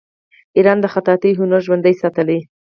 [0.57, 2.39] ایران د خطاطۍ هنر ژوندی ساتلی.